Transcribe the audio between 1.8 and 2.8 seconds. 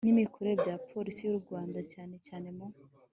cyane cyane mu